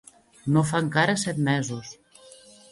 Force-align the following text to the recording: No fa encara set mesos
No 0.55 0.63
fa 0.69 0.81
encara 0.85 1.17
set 1.25 1.45
mesos 1.51 1.95